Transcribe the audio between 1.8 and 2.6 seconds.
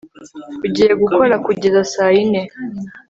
saa yine